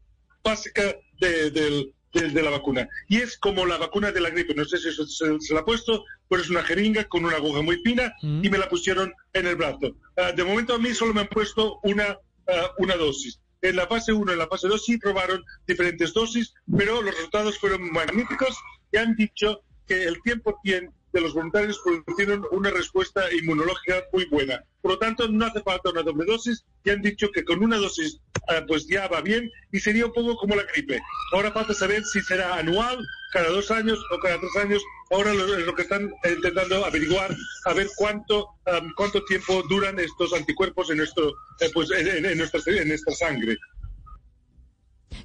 básica 0.42 0.96
de, 1.20 1.92
la 2.14 2.50
vacuna. 2.50 2.88
Y 3.08 3.18
es 3.18 3.36
como 3.38 3.66
la 3.66 3.78
vacuna 3.78 4.12
de 4.12 4.20
la 4.20 4.30
gripe. 4.30 4.54
No 4.54 4.64
sé 4.64 4.78
si 4.78 4.90
se, 4.92 5.54
la 5.54 5.60
ha 5.60 5.64
puesto, 5.64 6.04
pero 6.28 6.42
es 6.42 6.50
una 6.50 6.62
jeringa 6.62 7.04
con 7.04 7.24
una 7.24 7.36
aguja 7.36 7.62
muy 7.62 7.76
fina 7.78 8.12
mm. 8.22 8.44
y 8.44 8.50
me 8.50 8.58
la 8.58 8.68
pusieron 8.68 9.12
en 9.32 9.46
el 9.46 9.56
brazo. 9.56 9.96
Ah, 10.16 10.32
de 10.32 10.44
momento 10.44 10.74
a 10.74 10.78
mí 10.78 10.94
solo 10.94 11.14
me 11.14 11.22
han 11.22 11.28
puesto 11.28 11.80
una, 11.82 12.18
ah, 12.48 12.70
una 12.78 12.96
dosis. 12.96 13.40
En 13.62 13.76
la 13.76 13.86
fase 13.86 14.12
1 14.12 14.32
en 14.32 14.38
la 14.38 14.46
fase 14.46 14.68
2 14.68 14.84
sí 14.84 14.98
probaron 14.98 15.42
diferentes 15.66 16.12
dosis, 16.12 16.52
pero 16.76 17.00
los 17.00 17.14
resultados 17.14 17.58
fueron 17.58 17.90
magníficos 17.90 18.56
y 18.92 18.98
han 18.98 19.14
dicho 19.16 19.62
que 19.86 20.04
el 20.04 20.20
100% 20.20 20.92
de 21.14 21.20
los 21.20 21.32
voluntarios 21.32 21.80
produjeron 21.82 22.44
una 22.50 22.70
respuesta 22.70 23.32
inmunológica 23.32 24.02
muy 24.12 24.26
buena. 24.26 24.62
Por 24.82 24.92
lo 24.92 24.98
tanto, 24.98 25.28
no 25.28 25.46
hace 25.46 25.62
falta 25.62 25.90
una 25.90 26.02
doble 26.02 26.26
dosis 26.26 26.66
y 26.84 26.90
han 26.90 27.00
dicho 27.00 27.30
que 27.30 27.44
con 27.44 27.62
una 27.62 27.78
dosis 27.78 28.20
pues 28.68 28.86
ya 28.86 29.08
va 29.08 29.20
bien 29.20 29.50
y 29.72 29.80
sería 29.80 30.06
un 30.06 30.12
poco 30.12 30.36
como 30.36 30.56
la 30.56 30.64
gripe. 30.64 31.00
Ahora 31.32 31.52
falta 31.52 31.74
saber 31.74 32.04
si 32.04 32.20
será 32.20 32.56
anual, 32.56 32.98
cada 33.32 33.48
dos 33.48 33.70
años 33.70 33.98
o 34.10 34.18
cada 34.18 34.38
tres 34.38 34.56
años. 34.64 34.82
Ahora 35.10 35.34
lo, 35.34 35.46
lo 35.46 35.74
que 35.74 35.82
están 35.82 36.12
intentando 36.24 36.84
averiguar, 36.84 37.34
a 37.66 37.74
ver 37.74 37.88
cuánto, 37.96 38.48
cuánto 38.96 39.24
tiempo 39.24 39.62
duran 39.68 39.98
estos 39.98 40.32
anticuerpos 40.32 40.90
en, 40.90 40.98
nuestro, 40.98 41.30
eh, 41.60 41.70
pues, 41.72 41.90
en, 41.90 42.38
nuestra, 42.38 42.60
en 42.66 42.88
nuestra 42.88 43.14
sangre. 43.14 43.56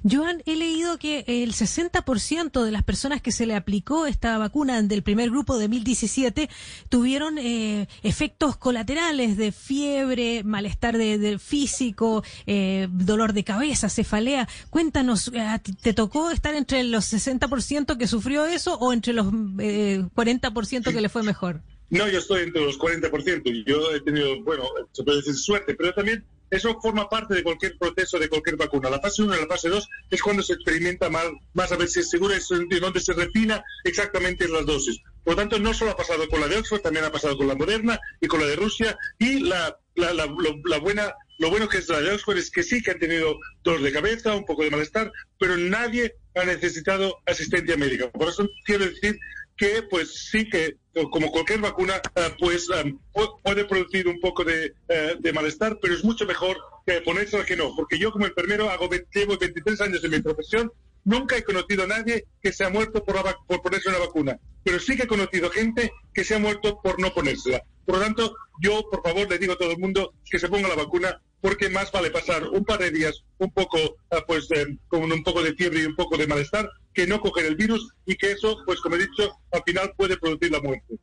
Joan, 0.08 0.42
he 0.46 0.56
leído 0.56 0.98
que 0.98 1.24
el 1.26 1.52
60% 1.52 2.64
de 2.64 2.70
las 2.70 2.82
personas 2.82 3.20
que 3.20 3.32
se 3.32 3.46
le 3.46 3.54
aplicó 3.54 4.06
esta 4.06 4.38
vacuna 4.38 4.80
del 4.82 5.02
primer 5.02 5.30
grupo 5.30 5.58
de 5.58 5.64
2017 5.64 6.48
tuvieron 6.88 7.38
eh, 7.38 7.88
efectos 8.02 8.56
colaterales 8.56 9.36
de 9.36 9.52
fiebre, 9.52 10.42
malestar 10.44 10.96
de, 10.96 11.38
físico, 11.38 12.24
eh, 12.46 12.88
dolor 12.90 13.32
de 13.32 13.44
cabeza, 13.44 13.88
cefalea. 13.88 14.48
Cuéntanos, 14.70 15.30
eh, 15.34 15.58
¿te 15.82 15.92
tocó 15.92 16.30
estar 16.30 16.54
entre 16.54 16.82
los 16.84 17.12
60% 17.12 17.98
que 17.98 18.06
sufrió 18.06 18.46
eso 18.46 18.78
o 18.78 18.92
entre 18.92 19.12
los 19.12 19.26
40% 19.26 20.92
que 20.92 21.00
le 21.00 21.08
fue 21.08 21.22
mejor? 21.22 21.60
No, 21.90 22.08
yo 22.08 22.20
estoy 22.20 22.44
entre 22.44 22.64
los 22.64 22.78
40%. 22.78 23.64
Yo 23.66 23.94
he 23.94 24.00
tenido, 24.00 24.42
bueno, 24.44 24.64
se 24.92 25.02
puede 25.02 25.18
decir 25.18 25.34
suerte, 25.34 25.74
pero 25.74 25.92
también 25.92 26.24
eso 26.50 26.80
forma 26.80 27.08
parte 27.08 27.34
de 27.34 27.42
cualquier 27.42 27.78
proceso, 27.78 28.18
de 28.18 28.28
cualquier 28.28 28.56
vacuna. 28.56 28.90
La 28.90 29.00
fase 29.00 29.22
1 29.22 29.36
y 29.36 29.40
la 29.40 29.46
fase 29.46 29.68
2 29.68 29.88
es 30.10 30.22
cuando 30.22 30.42
se 30.42 30.54
experimenta 30.54 31.08
más, 31.08 31.26
más 31.54 31.70
a 31.70 31.76
ver 31.76 31.88
si 31.88 32.00
es 32.00 32.10
seguro, 32.10 32.34
es 32.34 32.48
donde 32.48 33.00
se 33.00 33.12
refina 33.12 33.62
exactamente 33.84 34.48
las 34.48 34.66
dosis. 34.66 35.00
Por 35.22 35.34
lo 35.34 35.40
tanto, 35.40 35.58
no 35.58 35.72
solo 35.72 35.92
ha 35.92 35.96
pasado 35.96 36.28
con 36.28 36.40
la 36.40 36.48
de 36.48 36.56
Oxford, 36.56 36.80
también 36.80 37.04
ha 37.04 37.12
pasado 37.12 37.36
con 37.36 37.46
la 37.46 37.54
Moderna 37.54 38.00
y 38.20 38.26
con 38.26 38.40
la 38.40 38.46
de 38.46 38.56
Rusia. 38.56 38.98
Y 39.18 39.40
la, 39.40 39.78
la, 39.94 40.12
la, 40.12 40.26
la 40.64 40.78
buena, 40.78 41.14
lo 41.38 41.50
bueno 41.50 41.68
que 41.68 41.78
es 41.78 41.88
la 41.88 42.00
de 42.00 42.12
Oxford 42.12 42.38
es 42.38 42.50
que 42.50 42.62
sí 42.62 42.82
que 42.82 42.90
han 42.90 42.98
tenido 42.98 43.38
dolor 43.62 43.82
de 43.82 43.92
cabeza, 43.92 44.34
un 44.34 44.44
poco 44.44 44.64
de 44.64 44.70
malestar, 44.70 45.12
pero 45.38 45.56
nadie 45.56 46.16
ha 46.34 46.44
necesitado 46.44 47.18
asistencia 47.26 47.76
médica. 47.76 48.10
Por 48.10 48.28
eso 48.28 48.48
quiero 48.64 48.86
decir 48.86 49.18
que 49.56 49.82
pues 49.82 50.30
sí 50.30 50.48
que 50.48 50.78
como 51.10 51.30
cualquier 51.30 51.60
vacuna 51.60 52.00
eh, 52.16 52.34
pues 52.38 52.68
eh, 52.74 52.94
puede 53.42 53.64
producir 53.64 54.08
un 54.08 54.20
poco 54.20 54.44
de, 54.44 54.72
eh, 54.88 55.16
de, 55.18 55.32
malestar 55.32 55.78
pero 55.80 55.94
es 55.94 56.04
mucho 56.04 56.26
mejor 56.26 56.56
ponerse 57.04 57.44
que 57.44 57.56
no 57.56 57.72
porque 57.76 57.98
yo 57.98 58.10
como 58.10 58.26
enfermero 58.26 58.68
hago 58.68 58.88
llevo 59.14 59.38
23 59.38 59.80
años 59.82 60.02
en 60.02 60.10
mi 60.10 60.20
profesión 60.20 60.72
nunca 61.04 61.36
he 61.36 61.44
conocido 61.44 61.84
a 61.84 61.86
nadie 61.86 62.24
que 62.42 62.52
se 62.52 62.64
ha 62.64 62.70
muerto 62.70 63.04
por, 63.04 63.16
por 63.46 63.62
ponerse 63.62 63.88
una 63.88 63.98
vacuna 63.98 64.38
pero 64.62 64.78
sí 64.78 64.96
que 64.96 65.04
he 65.04 65.08
conocido 65.08 65.50
gente 65.50 65.92
que 66.12 66.24
se 66.24 66.34
ha 66.34 66.38
muerto 66.38 66.80
por 66.82 67.00
no 67.00 67.12
ponérsela. 67.12 67.62
Por 67.84 67.96
lo 67.96 68.02
tanto 68.02 68.34
yo 68.62 68.82
por 68.90 69.02
favor 69.02 69.28
le 69.28 69.38
digo 69.38 69.54
a 69.54 69.58
todo 69.58 69.72
el 69.72 69.78
mundo 69.78 70.14
que 70.30 70.38
se 70.38 70.48
ponga 70.48 70.68
la 70.68 70.74
vacuna 70.74 71.20
porque 71.40 71.68
más 71.68 71.90
vale 71.92 72.10
pasar 72.10 72.44
un 72.44 72.64
par 72.64 72.80
de 72.80 72.90
días 72.90 73.24
un 73.38 73.50
poco, 73.50 73.78
ah, 74.10 74.22
pues, 74.26 74.48
con 74.88 75.10
un 75.10 75.22
poco 75.22 75.42
de 75.42 75.54
fiebre 75.54 75.80
y 75.80 75.86
un 75.86 75.96
poco 75.96 76.16
de 76.16 76.26
malestar, 76.26 76.70
que 76.92 77.06
no 77.06 77.20
coger 77.20 77.46
el 77.46 77.56
virus 77.56 77.94
y 78.04 78.16
que 78.16 78.32
eso, 78.32 78.58
pues 78.66 78.80
como 78.80 78.96
he 78.96 79.00
dicho, 79.00 79.32
al 79.52 79.62
final 79.64 79.92
puede 79.96 80.16
producir 80.18 80.50
la 80.50 80.60
muerte. 80.60 80.98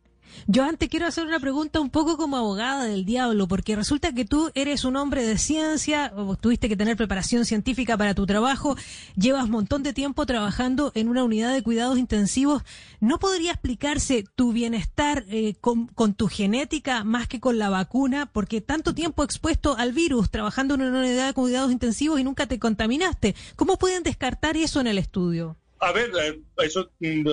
Yo 0.48 0.64
antes 0.64 0.90
quiero 0.90 1.06
hacer 1.06 1.26
una 1.26 1.40
pregunta 1.40 1.80
un 1.80 1.90
poco 1.90 2.18
como 2.18 2.38
abogada 2.38 2.86
del 2.86 3.06
diablo, 3.06 3.48
porque 3.48 3.76
resulta 3.76 4.14
que 4.14 4.26
tú 4.26 4.52
eres 4.56 4.86
un 4.86 4.96
hombre 4.96 5.26
de 5.26 5.38
ciencia, 5.38 6.14
tuviste 6.40 6.70
que 6.70 6.78
tener 6.78 6.96
preparación 6.96 7.46
científica 7.46 7.98
para 7.98 8.14
tu 8.14 8.26
trabajo, 8.26 8.78
llevas 9.16 9.46
un 9.46 9.52
montón 9.52 9.84
de 9.84 9.94
tiempo 9.94 10.26
trabajando 10.26 10.92
en 10.96 11.10
una 11.10 11.24
unidad 11.24 11.54
de 11.54 11.64
cuidados 11.64 11.98
intensivos. 11.98 12.64
¿No 13.00 13.20
podría 13.20 13.52
explicarse 13.52 14.24
tu 14.36 14.54
bienestar 14.54 15.26
eh, 15.30 15.56
con, 15.60 15.88
con, 15.88 16.14
tu 16.14 16.28
genética 16.28 17.04
más 17.04 17.28
que 17.28 17.40
con 17.40 17.58
la 17.58 17.70
vacuna? 17.70 18.30
Porque 18.32 18.62
tanto 18.62 18.94
tiempo 18.94 19.24
expuesto 19.24 19.76
al 19.78 19.94
virus, 19.94 20.30
trabajando 20.30 20.76
en 20.76 20.82
una 20.82 21.00
unidad 21.00 21.28
de 21.28 21.34
cuidados 21.34 21.72
intensivos 21.72 22.20
y 22.20 22.24
nunca 22.24 22.48
te 22.48 22.60
contaminaste. 22.60 23.36
¿Cómo 23.56 23.78
pueden 23.78 24.04
descartar 24.04 24.58
eso 24.58 24.80
en 24.80 24.88
el 24.88 24.98
estudio? 24.98 25.58
A 25.80 25.92
ver, 25.92 26.12
eh, 26.22 26.42
eso 26.64 26.90
mm, 27.00 27.28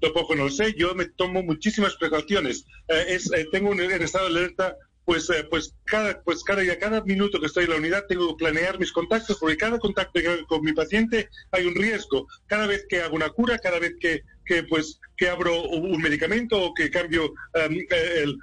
tampoco 0.00 0.34
no 0.34 0.44
lo 0.44 0.50
sé, 0.50 0.74
yo 0.76 0.94
me 0.94 1.06
tomo 1.06 1.42
muchísimas 1.42 1.96
precauciones. 1.96 2.64
Eh, 2.88 3.04
es, 3.08 3.32
eh, 3.32 3.46
tengo 3.50 3.70
un 3.70 3.80
estado 3.80 4.28
de 4.28 4.38
alerta, 4.38 4.76
pues, 5.04 5.30
eh, 5.30 5.44
pues, 5.48 5.74
cada, 5.84 6.20
pues 6.22 6.42
cada, 6.42 6.62
cada 6.78 7.00
minuto 7.02 7.38
que 7.38 7.46
estoy 7.46 7.64
en 7.64 7.70
la 7.70 7.76
unidad 7.76 8.06
tengo 8.08 8.36
que 8.36 8.44
planear 8.44 8.78
mis 8.78 8.92
contactos, 8.92 9.38
porque 9.38 9.56
cada 9.56 9.78
contacto 9.78 10.20
con 10.48 10.62
mi 10.62 10.72
paciente 10.72 11.28
hay 11.52 11.66
un 11.66 11.74
riesgo. 11.74 12.26
Cada 12.46 12.66
vez 12.66 12.86
que 12.88 13.00
hago 13.00 13.14
una 13.14 13.30
cura, 13.30 13.58
cada 13.58 13.78
vez 13.78 13.94
que, 14.00 14.22
que 14.44 14.64
pues, 14.64 15.00
que 15.16 15.28
abro 15.28 15.62
un 15.62 16.02
medicamento 16.02 16.60
o 16.60 16.74
que 16.74 16.90
cambio 16.90 17.32
em, 17.54 17.86
el, 17.88 18.36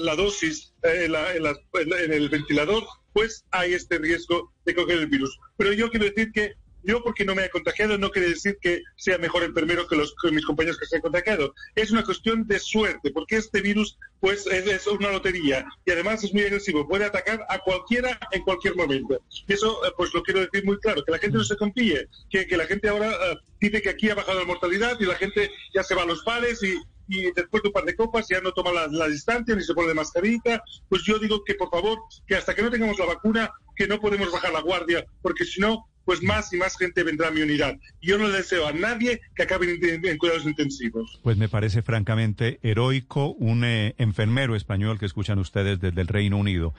la 0.00 0.16
dosis 0.16 0.72
en, 0.82 1.14
en 1.14 2.12
el 2.12 2.28
ventilador, 2.30 2.84
pues 3.12 3.44
hay 3.50 3.74
este 3.74 3.98
riesgo 3.98 4.52
de 4.64 4.74
coger 4.74 4.98
el 4.98 5.06
virus. 5.08 5.38
Pero 5.56 5.72
yo 5.72 5.90
quiero 5.90 6.06
decir 6.06 6.32
que 6.32 6.54
yo 6.88 7.02
porque 7.02 7.26
no 7.26 7.34
me 7.34 7.44
he 7.44 7.50
contagiado 7.50 7.98
no 7.98 8.10
quiere 8.10 8.30
decir 8.30 8.56
que 8.60 8.82
sea 8.96 9.18
mejor 9.18 9.44
enfermero 9.44 9.86
que, 9.86 9.94
los, 9.94 10.14
mis 10.32 10.46
compañeros 10.46 10.78
que 10.78 10.86
se 10.86 10.96
han 10.96 11.02
contagiado. 11.02 11.54
Es 11.74 11.90
una 11.90 12.02
cuestión 12.02 12.46
de 12.46 12.58
suerte, 12.58 13.10
porque 13.10 13.36
este 13.36 13.60
virus 13.60 13.98
pues 14.20 14.46
es, 14.46 14.86
una 14.86 15.12
lotería 15.12 15.66
y 15.84 15.90
además 15.90 16.24
es 16.24 16.32
muy 16.32 16.42
agresivo, 16.42 16.88
puede 16.88 17.04
atacar 17.04 17.44
a 17.50 17.58
cualquiera 17.58 18.18
en 18.32 18.42
cualquier 18.42 18.74
momento. 18.74 19.20
Y 19.46 19.52
eso 19.52 19.84
eh, 19.84 19.92
pues 19.96 20.14
lo 20.14 20.22
quiero 20.22 20.40
decir 20.40 20.64
muy 20.64 20.78
claro, 20.78 21.04
que 21.04 21.12
la 21.12 21.18
gente 21.18 21.36
no 21.36 21.44
se 21.44 21.56
confíe, 21.56 22.08
que, 22.30 22.46
que 22.46 22.56
la 22.56 22.66
gente 22.66 22.88
ahora 22.88 23.12
eh, 23.12 23.36
dice 23.60 23.82
que 23.82 23.90
aquí 23.90 24.08
ha 24.08 24.14
bajado 24.14 24.40
la 24.40 24.46
mortalidad 24.46 24.96
y 24.98 25.04
la 25.04 25.16
gente 25.16 25.50
ya 25.74 25.82
se 25.82 25.94
va 25.94 26.04
a 26.04 26.06
los 26.06 26.24
bares 26.24 26.62
y, 26.62 26.74
y 27.06 27.30
después 27.32 27.62
de 27.62 27.68
un 27.68 27.74
par 27.74 27.84
de 27.84 27.96
copas 27.96 28.26
ya 28.30 28.40
no 28.40 28.52
toma 28.52 28.72
la, 28.72 28.86
la, 28.86 29.08
distancia 29.08 29.54
ni 29.54 29.62
se 29.62 29.74
pone 29.74 29.88
de 29.88 29.94
mascarita. 29.94 30.62
Pues 30.88 31.02
yo 31.04 31.18
digo 31.18 31.44
que 31.44 31.54
por 31.54 31.68
favor, 31.68 31.98
que 32.26 32.34
hasta 32.34 32.54
que 32.54 32.62
no 32.62 32.70
tengamos 32.70 32.98
la 32.98 33.04
vacuna, 33.04 33.50
que 33.76 33.86
no 33.86 34.00
podemos 34.00 34.32
bajar 34.32 34.52
la 34.52 34.62
guardia, 34.62 35.04
porque 35.20 35.44
si 35.44 35.60
no, 35.60 35.86
pues 36.08 36.22
más 36.22 36.50
y 36.54 36.56
más 36.56 36.74
gente 36.78 37.02
vendrá 37.02 37.28
a 37.28 37.30
mi 37.30 37.42
unidad. 37.42 37.78
Yo 38.00 38.16
no 38.16 38.28
le 38.28 38.38
deseo 38.38 38.66
a 38.66 38.72
nadie 38.72 39.20
que 39.36 39.42
acabe 39.42 39.78
en, 39.78 40.16
cuidados 40.16 40.46
intensivos. 40.46 41.20
Pues 41.22 41.36
me 41.36 41.50
parece 41.50 41.82
francamente 41.82 42.58
heroico 42.62 43.34
un 43.34 43.62
eh, 43.62 43.94
enfermero 43.98 44.56
español 44.56 44.98
que 44.98 45.04
escuchan 45.04 45.38
ustedes 45.38 45.80
desde 45.80 46.00
el 46.00 46.08
Reino 46.08 46.38
Unido. 46.38 46.72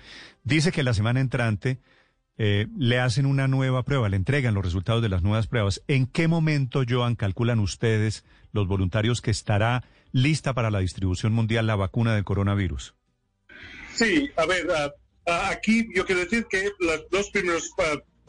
Dice 0.44 0.72
que 0.72 0.82
la 0.82 0.96
semana 0.96 1.20
entrante 1.20 1.78
eh, 2.40 2.66
le 2.76 2.98
hacen 2.98 3.28
una 3.28 3.48
nueva 3.48 3.84
prueba, 3.84 4.10
le 4.10 4.16
entregan 4.16 4.56
los 4.56 4.66
resultados 4.66 5.04
de 5.04 5.10
las 5.10 5.22
nuevas 5.22 5.46
pruebas. 5.46 5.84
¿En 5.88 6.08
qué 6.08 6.28
momento, 6.28 6.82
Joan, 6.90 7.14
calculan 7.14 7.60
ustedes, 7.60 8.26
los 8.52 8.66
voluntarios, 8.68 9.22
que 9.22 9.30
estará 9.30 9.84
lista 10.12 10.56
para 10.56 10.72
la 10.72 10.80
distribución 10.80 11.34
mundial 11.34 11.68
la 11.68 11.76
vacuna 11.76 12.16
del 12.16 12.24
coronavirus? 12.24 12.96
Sí, 13.94 14.32
a 14.38 14.48
ver, 14.48 14.68
aquí 15.28 15.88
yo 15.94 16.04
quiero 16.08 16.22
decir 16.22 16.48
que 16.50 16.72
los 16.80 17.08
dos 17.12 17.30
primeros 17.30 17.70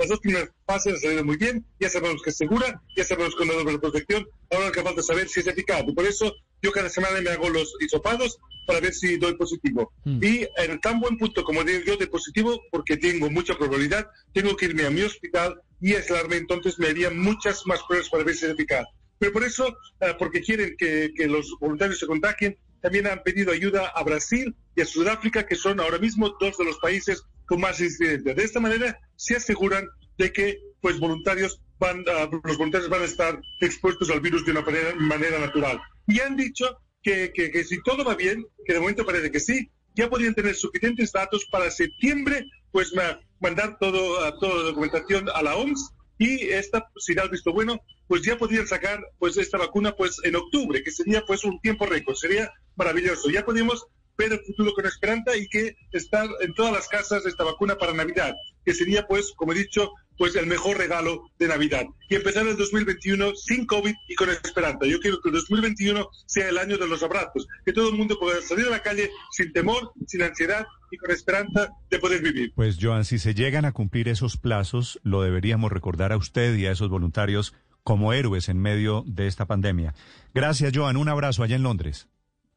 las 0.00 0.09
dos 0.09 0.21
primeras 0.21 0.49
fases 0.66 0.95
han 0.95 1.00
salido 1.00 1.25
muy 1.26 1.37
bien, 1.37 1.62
ya 1.78 1.90
sabemos 1.90 2.23
que 2.23 2.30
es 2.30 2.37
segura, 2.38 2.83
ya 2.97 3.04
sabemos 3.04 3.37
que 3.37 3.45
no 3.45 3.52
doble 3.52 3.78
protección, 3.78 4.26
ahora 4.50 4.69
lo 4.69 4.73
que 4.73 4.83
falta 4.83 5.00
es 5.02 5.07
saber 5.07 5.28
si 5.28 5.40
es 5.40 5.47
eficaz. 5.47 5.85
Y 5.87 5.92
por 5.92 6.07
eso 6.07 6.35
yo 6.62 6.73
cada 6.73 6.88
semana 6.88 7.21
me 7.21 7.28
hago 7.28 7.50
los 7.50 7.75
hisopados 7.80 8.38
para 8.66 8.80
ver 8.80 8.95
si 8.95 9.19
doy 9.19 9.35
positivo. 9.35 9.92
Mm. 10.04 10.25
Y 10.25 10.49
en 10.57 10.80
tan 10.80 11.00
buen 11.00 11.19
punto 11.19 11.45
como 11.45 11.62
digo 11.64 11.80
yo 11.85 11.97
de 11.99 12.07
positivo, 12.07 12.62
porque 12.71 12.97
tengo 12.97 13.28
mucha 13.28 13.59
probabilidad, 13.59 14.09
tengo 14.33 14.57
que 14.57 14.66
irme 14.66 14.87
a 14.87 14.90
mi 14.90 15.02
hospital 15.02 15.61
y 15.83 15.95
aislarme, 15.95 16.37
entonces 16.37 16.78
me 16.78 16.88
haría 16.88 17.11
muchas 17.11 17.66
más 17.66 17.83
pruebas 17.83 18.09
para 18.09 18.25
ver 18.25 18.35
si 18.35 18.47
es 18.47 18.52
eficaz. 18.52 18.87
Pero 19.19 19.35
por 19.35 19.45
eso, 19.45 19.69
eh, 20.00 20.14
porque 20.19 20.40
quieren 20.40 20.76
que, 20.78 21.12
que 21.14 21.26
los 21.26 21.54
voluntarios 21.61 21.99
se 21.99 22.07
contagien, 22.07 22.57
también 22.80 23.07
han 23.07 23.23
pedido 23.23 23.52
ayuda 23.52 23.88
a 23.88 24.02
Brasil 24.02 24.57
y 24.75 24.80
a 24.80 24.87
Sudáfrica, 24.87 25.45
que 25.45 25.57
son 25.57 25.78
ahora 25.78 25.99
mismo 25.99 26.35
dos 26.40 26.57
de 26.57 26.64
los 26.64 26.78
países 26.78 27.23
con 27.45 27.61
más 27.61 27.80
incidencia. 27.80 28.33
De 28.33 28.45
esta 28.45 28.61
manera 28.61 28.99
se 29.21 29.37
aseguran 29.37 29.87
de 30.17 30.33
que 30.33 30.59
pues 30.81 30.99
voluntarios 30.99 31.61
van 31.79 32.05
los 32.43 32.57
voluntarios 32.57 32.89
van 32.89 33.03
a 33.03 33.05
estar 33.05 33.39
expuestos 33.61 34.09
al 34.09 34.21
virus 34.21 34.47
de 34.47 34.53
una 34.53 34.62
manera, 34.62 35.39
natural. 35.39 35.79
Y 36.07 36.21
han 36.21 36.37
dicho 36.37 36.79
que, 37.03 37.31
que, 37.35 37.65
si 37.65 37.83
todo 37.83 38.03
va 38.03 38.15
bien, 38.15 38.47
que 38.65 38.73
de 38.73 38.81
momento 38.81 39.05
parece 39.05 39.31
que 39.31 39.41
sí, 39.41 39.71
ya 39.95 40.09
podrían 40.09 40.35
tener 40.35 40.55
suficientes 40.55 41.12
datos 41.12 41.47
para 41.50 41.71
septiembre, 41.71 42.47
pues 42.73 42.93
mandar 43.41 43.77
todo, 43.79 44.39
toda 44.39 44.57
la 44.57 44.62
documentación 44.62 45.29
a 45.35 45.43
la 45.43 45.57
OMS 45.57 45.93
y 46.17 46.49
esta, 46.49 46.91
si 46.97 47.15
da 47.15 47.25
el 47.25 47.31
visto 47.31 47.53
bueno, 47.53 47.81
pues 48.07 48.23
ya 48.23 48.39
podrían 48.39 48.67
sacar 48.67 49.00
pues 49.19 49.37
esta 49.37 49.59
vacuna 49.59 49.97
pues 49.97 50.17
en 50.25 50.37
octubre, 50.37 50.83
que 50.83 50.91
sería 50.91 51.25
pues 51.27 51.45
un 51.45 51.61
tiempo 51.61 51.85
récord, 51.87 52.15
sería 52.15 52.50
maravilloso. 52.75 53.29
Ya 53.31 53.45
podríamos 53.45 53.87
ver 54.21 54.33
el 54.33 54.45
futuro 54.45 54.73
con 54.75 54.87
esperanza 54.87 55.37
y 55.37 55.49
que 55.49 55.77
estar 55.93 56.29
en 56.41 56.53
todas 56.55 56.73
las 56.73 56.89
casas 56.89 57.25
esta 57.25 57.45
vacuna 57.45 57.77
para 57.77 57.95
Navidad, 57.95 58.35
que 58.65 58.75
sería 58.75 59.07
pues, 59.07 59.33
como 59.37 59.53
he 59.53 59.57
dicho, 59.57 59.93
pues 60.19 60.37
el 60.37 60.47
mejor 60.47 60.77
regalo 60.77 61.23
de 61.39 61.49
Navidad. 61.49 61.87
Y 62.11 62.15
empezar 62.15 62.47
el 62.47 62.57
2021 62.57 63.35
sin 63.35 63.65
COVID 63.65 63.95
y 64.07 64.15
con 64.15 64.29
esperanza. 64.29 64.85
Yo 64.87 65.00
quiero 65.00 65.19
que 65.23 65.31
el 65.31 65.35
2021 65.35 66.07
sea 66.27 66.50
el 66.50 66.59
año 66.59 66.77
de 66.77 66.87
los 66.87 67.03
abrazos, 67.03 67.47
que 67.65 67.73
todo 67.73 67.89
el 67.89 67.97
mundo 67.97 68.19
pueda 68.21 68.43
salir 68.43 68.67
a 68.67 68.71
la 68.71 68.83
calle 68.83 69.11
sin 69.31 69.50
temor, 69.55 69.93
sin 70.07 70.23
ansiedad 70.23 70.67
y 70.91 70.99
con 70.99 71.11
esperanza 71.11 71.71
de 71.89 71.99
poder 71.99 72.23
vivir. 72.23 72.53
Pues 72.55 72.77
Joan, 72.79 73.07
si 73.07 73.19
se 73.19 73.35
llegan 73.35 73.65
a 73.65 73.73
cumplir 73.73 74.09
esos 74.09 74.37
plazos, 74.37 75.00
lo 75.03 75.23
deberíamos 75.23 75.73
recordar 75.73 76.12
a 76.12 76.19
usted 76.19 76.55
y 76.57 76.67
a 76.67 76.73
esos 76.73 76.91
voluntarios 76.91 77.55
como 77.83 78.12
héroes 78.12 78.50
en 78.50 78.59
medio 78.59 79.05
de 79.07 79.27
esta 79.27 79.47
pandemia. 79.47 79.95
Gracias, 80.35 80.73
Joan. 80.75 80.99
Un 80.99 81.09
abrazo 81.09 81.43
allá 81.43 81.57
en 81.57 81.62
Londres. 81.62 82.09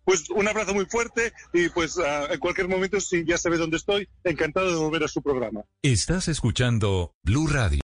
Pues 0.05 0.29
un 0.29 0.47
abrazo 0.47 0.73
muy 0.73 0.85
fuerte 0.85 1.33
y 1.53 1.69
pues 1.69 1.97
uh, 1.97 2.31
en 2.31 2.39
cualquier 2.39 2.67
momento, 2.67 2.99
si 2.99 3.25
ya 3.25 3.37
sabe 3.37 3.57
dónde 3.57 3.77
estoy, 3.77 4.07
encantado 4.23 4.69
de 4.69 4.75
volver 4.75 5.03
a 5.03 5.07
su 5.07 5.21
programa. 5.21 5.61
Estás 5.81 6.27
escuchando 6.27 7.13
Blue 7.23 7.47
Radio. 7.47 7.81